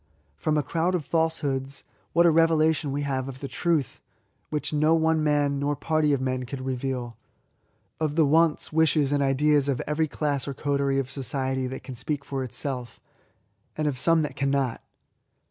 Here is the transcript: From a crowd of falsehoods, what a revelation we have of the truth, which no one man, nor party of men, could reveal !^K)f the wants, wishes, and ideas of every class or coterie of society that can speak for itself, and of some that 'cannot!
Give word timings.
From 0.35 0.57
a 0.57 0.63
crowd 0.63 0.95
of 0.95 1.05
falsehoods, 1.05 1.83
what 2.11 2.25
a 2.25 2.31
revelation 2.31 2.91
we 2.91 3.03
have 3.03 3.29
of 3.29 3.39
the 3.39 3.47
truth, 3.47 4.01
which 4.49 4.73
no 4.73 4.95
one 4.95 5.23
man, 5.23 5.59
nor 5.59 5.75
party 5.75 6.11
of 6.11 6.19
men, 6.19 6.43
could 6.47 6.61
reveal 6.65 7.17
!^K)f 7.99 8.15
the 8.15 8.25
wants, 8.25 8.73
wishes, 8.73 9.11
and 9.11 9.21
ideas 9.21 9.69
of 9.69 9.79
every 9.85 10.07
class 10.07 10.47
or 10.47 10.55
coterie 10.55 10.97
of 10.97 11.11
society 11.11 11.67
that 11.67 11.83
can 11.83 11.93
speak 11.93 12.25
for 12.25 12.43
itself, 12.43 12.99
and 13.77 13.87
of 13.87 13.99
some 13.99 14.23
that 14.23 14.35
'cannot! 14.35 14.81